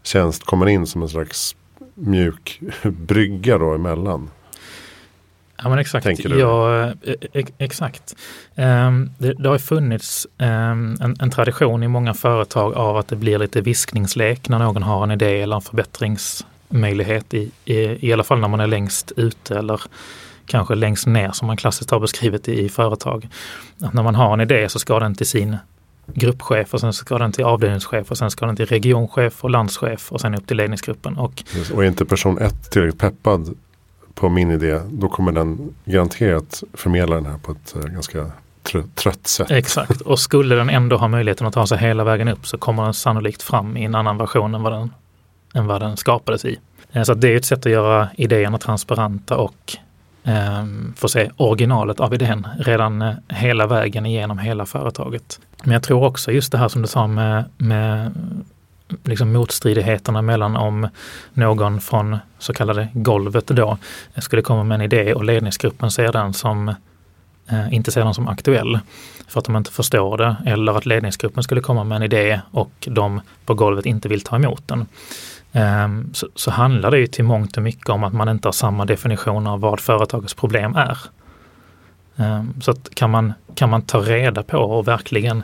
[0.04, 1.56] tjänst kommer in som en slags
[1.94, 4.30] mjuk brygga då emellan?
[5.58, 6.26] Ja men exakt.
[6.26, 6.94] Ja,
[7.34, 8.16] e, exakt.
[8.56, 13.16] Um, det, det, har funnits um, en, en, tradition i många företag av att det
[13.16, 18.24] blir lite viskningslek när någon har en idé eller en förbättringsmöjlighet i, i, i alla
[18.24, 19.82] fall när man är längst ute eller
[20.46, 23.28] kanske längst ner som man klassiskt har beskrivit i, i företag.
[23.82, 25.58] Att när man har en idé så ska den till sin
[26.14, 30.12] gruppchef och sen ska den till avdelningschef och sen ska den till regionchef och landschef
[30.12, 31.18] och sen upp till ledningsgruppen.
[31.18, 33.58] Och, och är inte person ett tillräckligt peppad
[34.14, 38.32] på min idé då kommer den garanterat förmedla den här på ett uh, ganska
[38.96, 39.52] trött sätt.
[39.52, 42.84] Exakt, och skulle den ändå ha möjligheten att ta sig hela vägen upp så kommer
[42.84, 44.94] den sannolikt fram i en annan version än vad den,
[45.54, 46.60] än vad den skapades i.
[46.92, 49.78] Eh, så det är ett sätt att göra idéerna transparenta och
[50.26, 50.66] eh,
[51.08, 55.40] se originalet av idén redan eh, hela vägen igenom hela företaget.
[55.64, 58.12] Men jag tror också just det här som du sa med, med
[59.04, 60.88] liksom motstridigheterna mellan om
[61.34, 63.78] någon från så kallade golvet då
[64.18, 66.76] skulle komma med en idé och ledningsgruppen ser den som
[67.50, 68.80] Eh, inte ser den som aktuell
[69.28, 72.72] för att de inte förstår det eller att ledningsgruppen skulle komma med en idé och
[72.88, 74.88] de på golvet inte vill ta emot den.
[75.52, 78.54] Ehm, så, så, handlar det ju till mångt och mycket om att man inte har
[78.54, 80.98] samma definition av vad företagets problem är.
[82.18, 85.44] Ehm, så att kan, man, kan man ta reda på och verkligen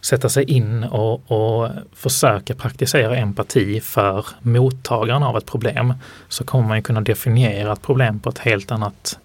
[0.00, 5.94] sätta sig in och, och försöka praktisera empati för mottagaren av ett problem
[6.28, 9.18] så kommer man kunna definiera ett problem på ett helt annat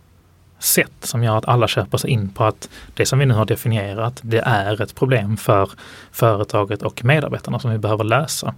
[0.59, 3.45] sätt som gör att alla köper sig in på att det som vi nu har
[3.45, 5.69] definierat, det är ett problem för
[6.11, 8.53] företaget och medarbetarna som vi behöver lösa.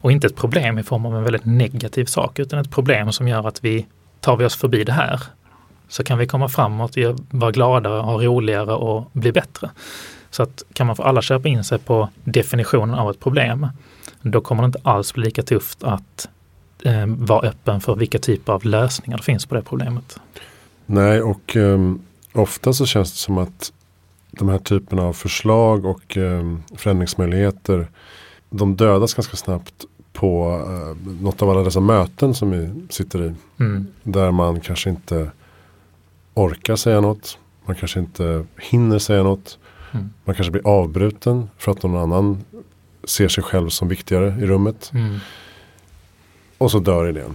[0.00, 3.28] Och inte ett problem i form av en väldigt negativ sak utan ett problem som
[3.28, 3.86] gör att vi
[4.20, 5.20] tar vi oss förbi det här
[5.88, 6.96] så kan vi komma framåt,
[7.30, 9.70] vara gladare, ha roligare och bli bättre.
[10.30, 13.68] Så att kan man få alla köpa in sig på definitionen av ett problem,
[14.22, 16.28] då kommer det inte alls bli lika tufft att
[16.84, 20.20] eh, vara öppen för vilka typer av lösningar det finns på det problemet.
[20.86, 22.00] Nej, och um,
[22.32, 23.72] ofta så känns det som att
[24.30, 27.88] de här typerna av förslag och um, förändringsmöjligheter
[28.50, 33.34] de dödas ganska snabbt på uh, något av alla dessa möten som vi sitter i.
[33.60, 33.86] Mm.
[34.02, 35.30] Där man kanske inte
[36.34, 37.38] orkar säga något.
[37.64, 39.58] Man kanske inte hinner säga något.
[39.92, 40.10] Mm.
[40.24, 42.44] Man kanske blir avbruten för att någon annan
[43.04, 44.90] ser sig själv som viktigare i rummet.
[44.94, 45.18] Mm.
[46.58, 47.34] Och så dör idén.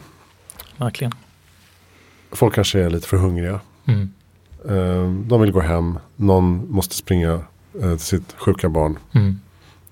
[0.77, 1.11] Verkligen.
[2.31, 3.59] Folk kanske är lite för hungriga.
[3.85, 4.09] Mm.
[4.69, 5.99] Eh, De vill gå hem.
[6.15, 7.33] Någon måste springa
[7.81, 8.97] eh, till sitt sjuka barn.
[9.11, 9.39] Mm.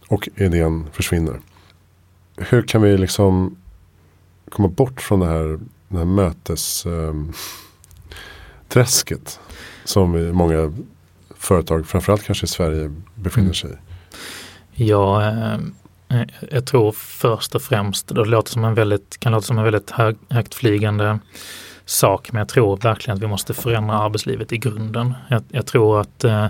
[0.07, 1.39] Och idén försvinner.
[2.37, 3.55] Hur kan vi liksom
[4.49, 7.31] komma bort från det här, det här mötes ehm.
[9.83, 10.73] Som många
[11.35, 13.53] företag, framförallt kanske i Sverige, befinner Mm.
[13.53, 13.75] sig i.
[14.89, 16.21] Ja, eh,
[16.51, 19.91] jag tror först och främst, det låter som en väldigt, kan låta som en väldigt
[19.91, 21.19] hög, högt flygande
[21.89, 25.13] sak, men jag tror verkligen att vi måste förändra arbetslivet i grunden.
[25.27, 26.47] Jag, jag tror att eh,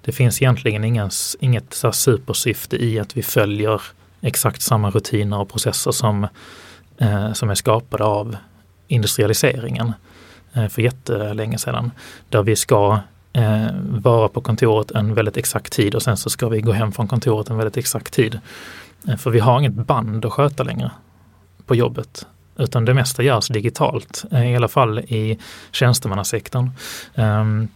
[0.00, 3.82] det finns egentligen ingen, inget så supersyfte i att vi följer
[4.20, 6.26] exakt samma rutiner och processer som,
[6.98, 8.36] eh, som är skapade av
[8.88, 9.92] industrialiseringen
[10.52, 11.90] eh, för jättelänge sedan.
[12.28, 12.98] Där vi ska
[13.32, 16.92] eh, vara på kontoret en väldigt exakt tid och sen så ska vi gå hem
[16.92, 18.40] från kontoret en väldigt exakt tid.
[19.08, 20.90] Eh, för vi har inget band att sköta längre
[21.66, 22.26] på jobbet.
[22.58, 25.38] Utan det mesta görs digitalt, eh, i alla fall i
[25.70, 26.70] tjänstemannasektorn.
[27.14, 27.68] Um,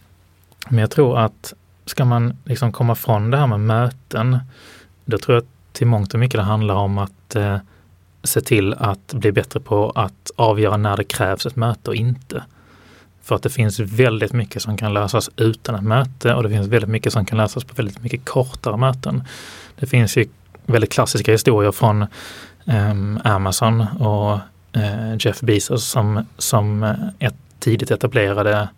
[0.69, 1.53] men jag tror att
[1.85, 4.39] ska man liksom komma från det här med möten,
[5.05, 7.57] då tror jag till mångt och mycket det handlar om att eh,
[8.23, 12.43] se till att bli bättre på att avgöra när det krävs ett möte och inte.
[13.21, 16.67] För att det finns väldigt mycket som kan lösas utan ett möte och det finns
[16.67, 19.23] väldigt mycket som kan lösas på väldigt mycket kortare möten.
[19.75, 20.27] Det finns ju
[20.65, 22.05] väldigt klassiska historier från
[22.65, 24.39] um, Amazon och
[24.73, 28.69] Eh, Jeff Bezos som, som eh, ett tidigt etablerade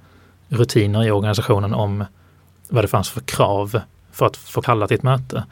[0.49, 2.05] rutiner i organisationen om
[2.69, 5.43] vad det fanns för krav för att få kalla till ett möte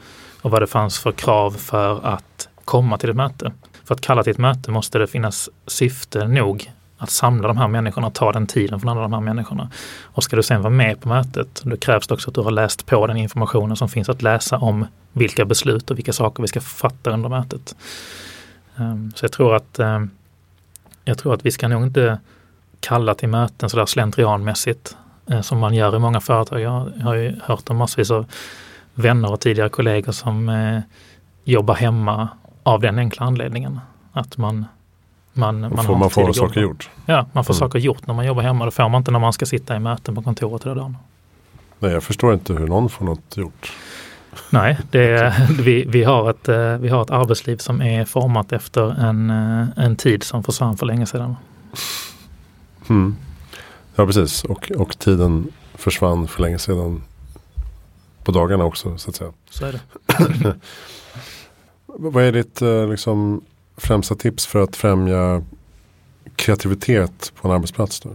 [0.41, 3.51] och vad det fanns för krav för att komma till ett möte.
[3.83, 7.67] För att kalla till ett möte måste det finnas syfte nog att samla de här
[7.67, 9.69] människorna och ta den tiden från alla de här människorna.
[10.01, 12.51] Och ska du sen vara med på mötet, då krävs det också att du har
[12.51, 16.47] läst på den informationen som finns att läsa om vilka beslut och vilka saker vi
[16.47, 17.75] ska fatta under mötet.
[18.77, 20.09] Ehm, så jag tror att ehm,
[21.11, 22.19] jag tror att vi ska nog inte
[22.79, 24.95] kalla till möten sådär slentrianmässigt
[25.31, 26.59] eh, som man gör i många företag.
[26.61, 28.25] Jag har ju hört om massvis av
[28.93, 30.79] vänner och tidigare kollegor som eh,
[31.43, 32.27] jobbar hemma
[32.63, 33.79] av den enkla anledningen.
[34.13, 34.65] Att man
[35.33, 36.89] man, man, man får, man får saker gjort.
[37.05, 37.59] Ja, man får Mm.
[37.59, 38.65] saker gjort när man jobbar hemma.
[38.65, 40.97] Det får man inte när man ska sitta i möten på kontoret hela dagen.
[41.79, 43.73] Nej, jag förstår inte hur någon får något gjort.
[44.49, 49.03] Nej, det vi, vi, har ett, eh, vi har ett arbetsliv som är format efter
[49.03, 51.35] en, eh, en tid som försvann för länge sedan.
[52.89, 53.15] Mm.
[53.95, 54.43] Ja, precis.
[54.43, 57.03] Och, och tiden försvann för länge sedan.
[58.23, 59.31] På dagarna också, så att säga.
[59.49, 60.55] Så är det.
[61.85, 63.41] Vad är ditt eh, liksom,
[63.77, 65.43] främsta tips för att främja
[66.35, 67.99] kreativitet på en arbetsplats?
[67.99, 68.09] Då?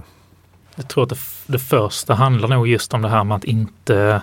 [0.77, 4.23] Jag tror att det, det första handlar nog just om det här med att inte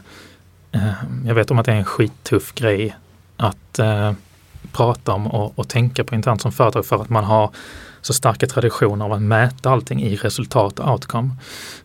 [0.73, 0.93] Eh,
[1.25, 2.95] jag vet om att det är en skittuff grej
[3.38, 4.12] att eh,
[4.71, 7.51] prata om och, och tänka på internt som företag för att man har
[8.01, 11.29] så starka traditioner av att mäta allting i resultat och outcome.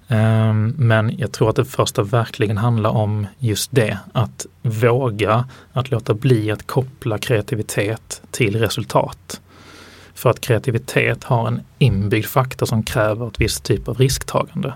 [0.08, 5.90] Eh, men jag tror att det första verkligen handlar om just det, att våga att
[5.90, 9.40] låta bli att koppla kreativitet till resultat.
[10.14, 14.74] För att kreativitet har en inbyggd faktor som kräver ett visst typ av risktagande.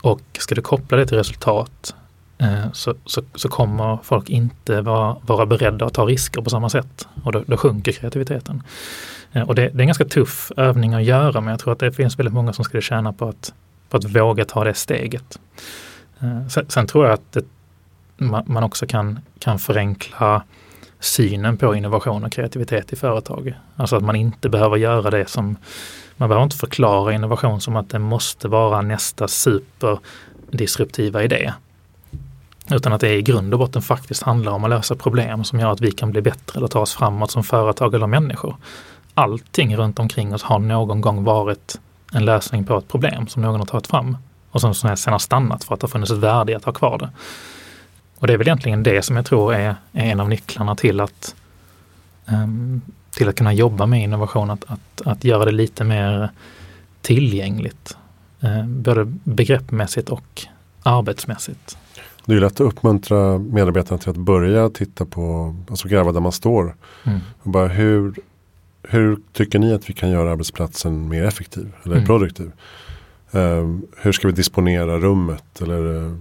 [0.00, 1.94] Och ska du koppla det till resultat
[2.40, 6.70] Eh, så, så, så, kommer folk inte vara, vara beredda att ta risker på samma
[6.70, 7.08] sätt.
[7.22, 8.62] Och då, då sjunker kreativiteten.
[9.32, 11.78] Eh, och det, det, är en ganska tuff övning att göra men jag tror att
[11.78, 13.54] det finns väldigt många som skulle tjäna på att,
[13.88, 15.40] på att våga ta det steget.
[16.20, 17.44] Eh, sen, sen, tror jag att det,
[18.16, 20.42] man, man också kan, kan förenkla
[21.00, 23.54] synen på innovation och kreativitet i företag.
[23.76, 25.56] Alltså att man inte behöver göra det som,
[26.16, 31.52] man behöver inte förklara innovation som att det måste vara nästa superdisruptiva idé.
[32.72, 35.72] Utan att det i grund och botten faktiskt handlar om att lösa problem som gör
[35.72, 38.56] att vi kan bli bättre eller ta oss framåt som företag eller människor.
[39.14, 41.80] Allting runt omkring oss har någon gång varit
[42.12, 44.16] en lösning på ett problem som någon har tagit fram
[44.50, 46.72] och som sen har stannat för att det har funnits ett värde i att ha
[46.72, 47.10] kvar det.
[48.18, 51.00] Och det är väl egentligen det som jag tror är, är en av nycklarna till
[51.00, 51.34] att,
[52.26, 56.30] um, till att kunna jobba med innovation, att, att, att göra det lite mer
[57.02, 57.96] tillgängligt.
[58.44, 60.46] Uh, både begreppmässigt och
[60.82, 61.78] arbetsmässigt.
[62.26, 66.32] Det är lätt att uppmuntra medarbetarna till att börja titta på, alltså gräva där man
[66.32, 66.76] står.
[67.04, 67.18] Mm.
[67.42, 68.14] Och bara hur,
[68.82, 72.06] hur tycker ni att vi kan göra arbetsplatsen mer effektiv eller Mm.
[72.06, 72.52] produktiv?
[73.32, 75.60] Um, hur ska vi disponera rummet?
[75.62, 76.14] Eller uh,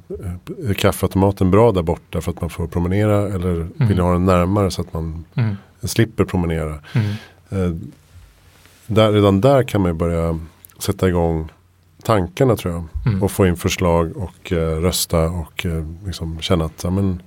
[0.69, 3.33] är kaffeautomaten bra där borta för att man får promenera?
[3.33, 5.55] Eller vill ni ha den närmare så att man Mm.
[5.83, 6.79] slipper promenera?
[6.93, 7.09] Mm.
[7.53, 7.75] Uh,
[8.87, 10.39] där, redan där kan man börja
[10.79, 11.49] sätta igång
[12.03, 12.83] tankarna tror jag.
[13.05, 13.23] Mm.
[13.23, 17.21] Och få in förslag och eh, rösta och eh, liksom känna att ja, men,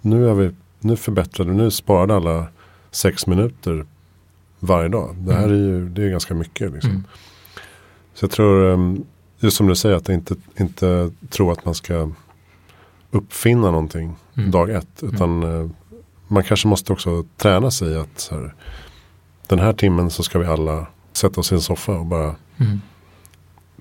[0.00, 2.46] nu, är vi, nu förbättrade, nu sparade alla
[2.90, 3.86] sex minuter
[4.60, 5.16] varje dag.
[5.18, 5.54] Det här mm.
[5.54, 6.72] är ju det är ganska mycket.
[6.72, 6.90] Liksom.
[6.90, 7.04] Mm.
[8.14, 9.04] Så jag tror, ehm,
[9.38, 12.10] just som du säger, att inte, inte tro att man ska
[13.10, 14.50] uppfinna någonting mm.
[14.50, 15.02] dag ett.
[15.02, 15.14] Mm.
[15.14, 15.72] Utan mm.
[16.28, 18.54] man kanske måste också träna sig att här,
[19.46, 22.80] den här timmen så ska vi alla sätta oss i en soffa och bara mm.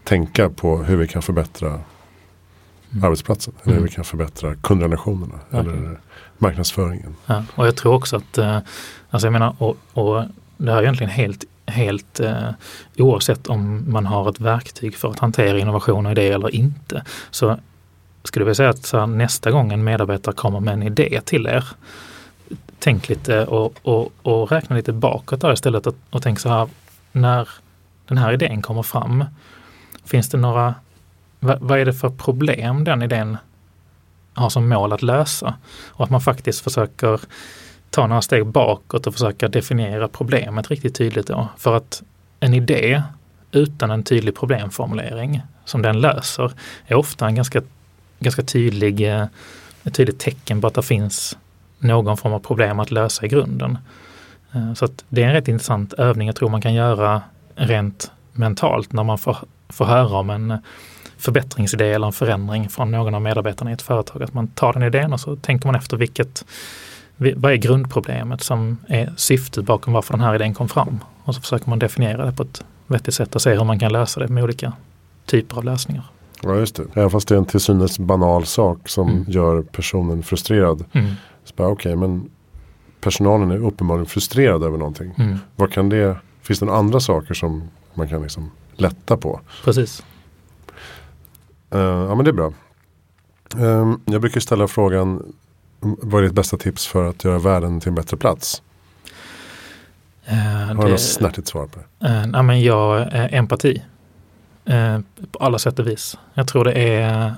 [0.06, 3.04] Tänka på hur vi kan förbättra mm.
[3.04, 3.54] arbetsplatsen.
[3.63, 5.39] Eller hur vi kan förbättra kundrelationerna.
[5.52, 6.00] Eller
[6.38, 7.15] marknadsföringen.
[7.26, 8.60] Ja, och jag tror också att, eh,
[9.10, 10.24] alltså jag menar, och, och
[10.58, 12.50] det här är egentligen helt helt eh,
[12.98, 17.04] oavsett om man har ett verktyg för att hantera innovation och idé eller inte.
[17.32, 17.58] Så
[18.24, 21.65] skulle vi säga att här, nästa gång en medarbetare kommer med en idé till er,
[22.80, 26.70] tänk lite och, och, och räkna lite bakåt där istället och, och tänk så här,
[27.12, 27.50] när
[28.08, 29.26] den här idén kommer fram,
[30.06, 30.76] finns det några,
[31.39, 33.38] vad, vad är det för problem den idén
[34.34, 35.56] har som mål att lösa?
[35.88, 37.20] Och att man faktiskt försöker
[37.89, 41.48] ta några steg bakåt och försöka definiera problemet riktigt tydligt då.
[41.58, 42.04] För att
[42.39, 43.04] en idé
[43.52, 46.52] utan en tydlig problemformulering som den löser
[46.86, 47.62] är ofta en ganska,
[48.20, 49.26] ganska tydlig, eh,
[49.84, 51.38] ett tydligt tecken på att det finns
[51.80, 53.78] någon form av problem att lösa i grunden.
[54.54, 57.22] Eh, så att det är en rätt intressant övning jag tror man kan göra
[57.56, 59.38] rent mentalt när man får,
[59.69, 60.58] får höra om en
[61.17, 64.23] förbättringsidé eller en förändring från någon av medarbetarna i ett företag.
[64.23, 66.45] Att man tar den idén och så tänker man efter vilket,
[67.17, 70.99] vad är grundproblemet som är syftet bakom varför den här idén kom fram?
[71.23, 73.91] Och så försöker man definiera det på ett vettigt sätt och se hur man kan
[73.91, 74.73] lösa det med olika
[75.25, 76.04] typer av lösningar.
[76.41, 79.25] Ja just det, även fast det är en till synes banal sak som mm.
[79.28, 80.86] gör personen frustrerad.
[80.91, 81.12] Mm.
[81.56, 82.30] Okej, okay, men
[83.01, 85.13] personalen är uppenbarligen frustrerad över någonting.
[85.17, 85.38] Mm.
[85.56, 89.40] Vad kan det, finns det några andra saker som man kan liksom lätta på?
[89.64, 90.04] Precis.
[91.76, 92.54] Uh, ja men det är bra.
[93.56, 95.34] Um, jag brukar ställa frågan
[95.80, 98.62] vad är ditt bästa tips för att göra världen till en bättre plats?
[100.30, 100.36] Uh,
[100.76, 102.08] Har du något snärtigt svar på det?
[102.08, 103.84] Uh, nej, men jag, uh, empati.
[104.70, 105.00] Uh,
[105.32, 106.18] på alla sätt och vis.
[106.34, 107.36] Jag tror det är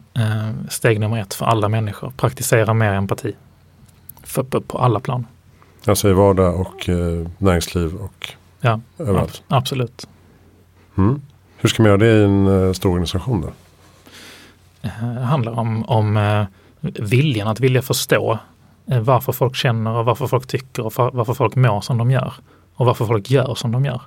[0.70, 2.14] steg nummer ett för alla människor.
[2.18, 3.36] Praktisera mer empati.
[4.24, 5.28] För, på, på alla plan.
[5.86, 6.90] Alltså i vardag och
[7.38, 9.44] näringsliv och ja, överallt?
[9.48, 10.08] Ab absolut.
[10.98, 11.22] Mm.
[11.58, 13.50] Hur ska man göra det i en eh, stor organisation då?
[14.82, 14.90] Det
[15.22, 16.46] handlar om, om eh,
[16.82, 18.40] viljan att vilja förstå
[18.86, 22.34] varför folk känner och varför folk tycker och varför folk mår som de gör.
[22.76, 24.02] Och varför folk gör som de gör.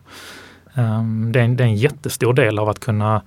[0.74, 3.22] Um, det, är en, det är en jättestor del av att kunna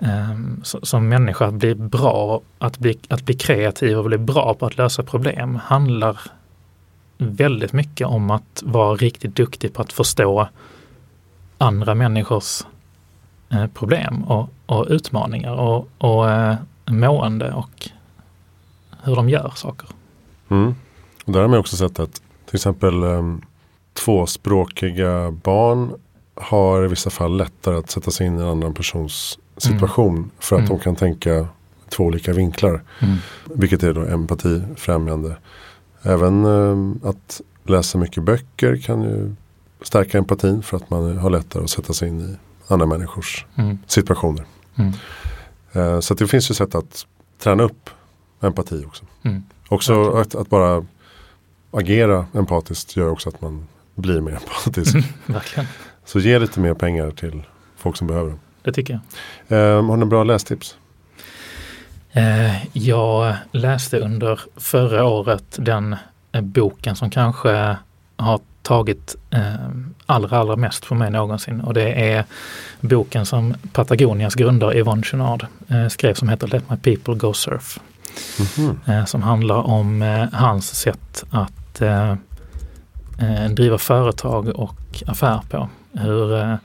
[0.00, 4.66] ehm, som människa att bli bra, att bli, att bli kreativ och bli bra på
[4.66, 6.20] att lösa problem handlar
[7.18, 10.48] väldigt mycket om att vara riktigt duktig på att förstå
[11.58, 12.62] andra människors
[13.50, 17.90] eh, problem och, och utmaningar och, och eh, mående och
[19.02, 19.88] hur de gör saker.
[20.48, 20.74] Mm.
[21.24, 23.42] Och där har man också sett att till exempel um,
[23.92, 25.90] tvåspråkiga barn
[26.34, 30.16] har i vissa fall lättare att sätta sig in i en annan persons situation.
[30.16, 30.30] Mm.
[30.38, 30.76] För att mm.
[30.76, 31.46] de kan tänka
[31.88, 32.82] två olika vinklar.
[33.00, 33.16] Mm.
[33.44, 35.36] Vilket är då empatifrämjande.
[36.02, 39.34] Även um, att läsa mycket böcker kan ju
[39.82, 42.36] stärka empatin för att man har lättare att sätta sig in i
[42.72, 43.78] andra människors mm.
[43.86, 44.44] situationer.
[45.76, 47.06] Uh, så det finns ju sätt att
[47.38, 47.90] träna upp
[48.40, 49.04] empati också.
[49.22, 49.42] Mm.
[49.68, 50.86] Också att, att, bara
[51.70, 54.94] agera empatiskt gör också att man blir mer empatisk.
[54.94, 55.40] Mm.
[56.04, 57.42] Så ge lite mer pengar till
[57.76, 58.72] folk som behöver det.
[58.72, 59.00] tycker
[59.48, 59.78] jag.
[59.78, 60.76] Um, har ni bra lästips?
[62.16, 65.96] Uh, jag läste under förra året den
[66.32, 67.76] boken som kanske
[68.16, 69.70] har tagit uh,
[70.06, 72.24] allra, allra mest för mig någonsin och det är
[72.80, 77.78] boken som Patagonias grundare Yvonne Chouinard uh, skrev som heter Let My People Go Surf.
[78.16, 79.04] Mm-hmm.
[79.04, 82.14] som handlar om eh, hans sätt att eh,
[83.50, 85.68] driva företag och affär på.
[85.92, 86.58] Hur,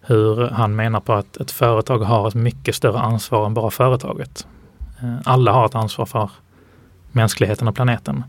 [0.00, 4.46] hur han menar på att ett företag har ett mycket större ansvar än bara företaget.
[5.24, 6.30] Alla har ett ansvar för
[7.12, 8.24] mänskligheten och planeten.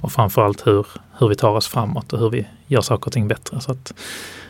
[0.00, 0.86] Och framförallt hur,
[1.18, 3.60] hur vi tar oss framåt och hur vi gör saker och ting bättre.
[3.60, 3.92] Så att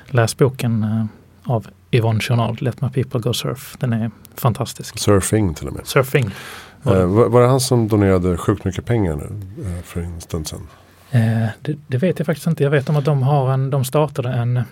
[0.07, 1.09] läs boken
[1.45, 3.77] av Yvonne Journal, Let My People Go Surf.
[3.79, 4.99] Den är fantastisk.
[4.99, 5.87] Surfing till och med.
[5.87, 6.31] Surfing.
[6.85, 10.49] Eh, var, var det han som donerade sjukt mycket pengar nu eh, för en stund
[10.49, 10.69] sedan?
[11.11, 12.63] Eh, det, det, vet jag faktiskt inte.
[12.63, 14.63] Jag vet om att de, har en, de startade en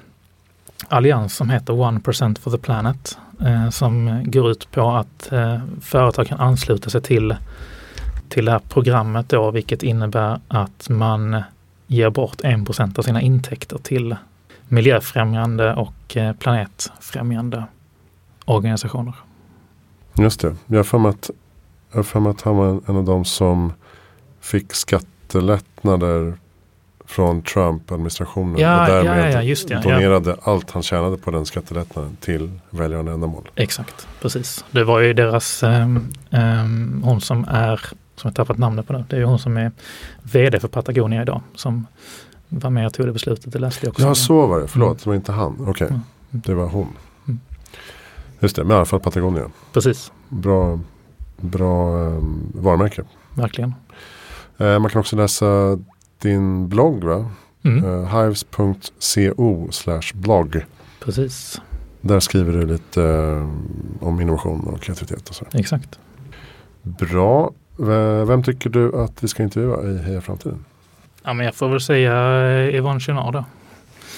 [0.89, 3.19] allians som heter 1% for the Planet.
[3.41, 7.37] Eh, som går ut på att eh, företag kan ansluta sig till,
[8.31, 11.43] till det här programmet då, vilket innebär att man
[11.87, 14.17] ger bort 1% av sina intäkter till
[14.69, 17.65] miljöfrämjande och eh, planetfrämjande
[18.45, 19.15] organisationer.
[20.19, 20.57] Just det.
[20.67, 21.31] Jag har för mig att,
[21.91, 23.73] jag har för mig att han var en, av de som
[24.41, 26.35] fick skattelättnader
[27.07, 28.59] från Trump-administrationen.
[28.59, 29.81] Ja, och ja, därmed ja, just det, ja.
[29.81, 33.51] donerade allt han tjänade på den skattelättnaden till välgörande ändamål.
[33.55, 34.65] Exakt, precis.
[34.71, 37.81] Det var ju deras, um, um, hon som är,
[38.21, 39.73] som jag tappat namnet på nu, det är ju hon som är
[40.23, 41.41] vd för Patagonia idag.
[41.55, 41.87] Som
[42.49, 44.03] var med och tog det beslutet, det läste jag också.
[44.07, 44.67] Ja, så var det.
[44.69, 44.99] Förlåt, Mm.
[45.05, 45.57] det var inte han.
[45.69, 46.01] Okej, Mm.
[46.31, 46.89] det var hon.
[47.27, 47.41] Mm.
[48.41, 49.51] Just det, men i alla fall Patagonia.
[49.73, 50.81] Precis, Bra,
[51.41, 53.03] bra um, varumärke.
[53.35, 53.75] verkligen.
[54.59, 55.79] Eh, man kan också läsa
[56.19, 57.31] din blogg va?
[57.63, 57.85] Mm.
[57.85, 59.69] Eh, hives.co
[60.15, 60.65] blogg.
[61.05, 61.61] Precis,
[62.01, 63.49] Där skriver du lite eh,
[64.07, 65.45] om innovation och kreativitet och så.
[65.53, 65.99] exakt.
[66.83, 67.51] Bra.
[68.27, 70.65] Vem tycker du att vi ska intervjua i Heja Framtiden?
[71.23, 72.13] Ja, men jag får väl säga
[72.51, 73.45] eh, Yvonne Chenard då,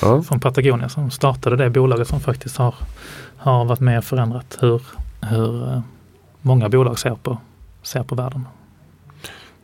[0.02, 2.74] Ja, från Patagonia som startade det bolaget som faktiskt har,
[3.36, 4.82] har varit med och förändrat hur,
[5.20, 5.80] hur eh,
[6.42, 7.38] många bolag ser på,
[7.82, 8.46] ser på världen.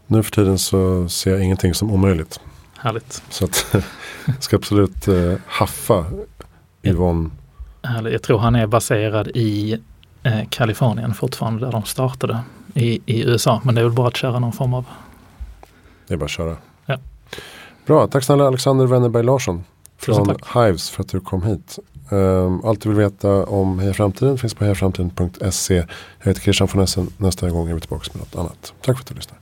[0.06, 2.40] nu för tiden så ser jag ingenting som omöjligt.
[2.78, 3.22] Härligt.
[3.30, 3.82] Så att jag
[4.40, 6.04] ska absolut eh, haffa
[6.82, 7.30] Yvonne.
[7.82, 8.12] Härligt.
[8.12, 9.78] Jag tror han är baserad i
[10.22, 12.38] eh, Kalifornien fortfarande där de startade
[12.78, 13.60] i, i USA.
[13.64, 14.84] Men det är väl bara att köra någon form av
[16.06, 16.56] Det är bara att köra.
[16.86, 16.98] Ja.
[17.86, 19.64] Bra, tack snälla Alexander Wennerberg Larsson.
[19.96, 20.36] Från.
[20.54, 21.78] Hives för att du kom hit.
[22.10, 25.74] Um, allt du vill veta om Heja Framtiden finns på hejaframtiden.se.
[25.74, 27.10] Jag heter Christian von Essen.
[27.16, 28.74] Nästa gång är vi tillbaka med något annat.
[28.82, 29.40] Tack för att du lyssnade.